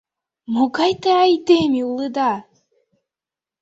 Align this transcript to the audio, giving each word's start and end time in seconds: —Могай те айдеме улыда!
—Могай 0.53 0.93
те 1.01 1.09
айдеме 1.25 1.81
улыда! 1.89 2.31